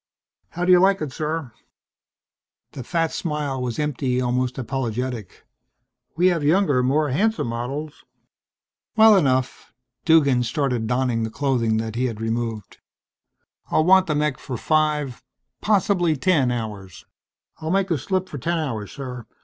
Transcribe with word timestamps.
"How 0.49 0.65
do 0.65 0.71
you 0.71 0.79
like 0.79 0.99
it, 0.99 1.11
sir?" 1.13 1.51
The 2.71 2.83
fat 2.83 3.11
smile 3.11 3.61
was 3.61 3.77
empty, 3.77 4.19
almost 4.19 4.57
apologetic. 4.57 5.45
"We 6.17 6.25
have 6.29 6.43
younger, 6.43 6.81
more 6.81 7.09
handsome 7.11 7.45
models...." 7.49 8.03
"Well 8.95 9.15
enough." 9.15 9.71
Duggan 10.03 10.41
started 10.41 10.87
donning 10.87 11.21
the 11.21 11.29
clothing 11.29 11.77
that 11.77 11.93
he 11.93 12.05
had 12.05 12.19
removed. 12.19 12.79
"I'll 13.69 13.85
want 13.85 14.07
the 14.07 14.15
mech 14.15 14.39
for 14.39 14.57
five, 14.57 15.21
possibly 15.61 16.15
ten, 16.15 16.49
hours." 16.51 17.05
"I'll 17.59 17.69
make 17.69 17.85
out 17.85 17.89
the 17.89 17.97
slip 17.99 18.27
for 18.27 18.39
ten 18.39 18.57
hours, 18.57 18.91
sir. 18.91 19.27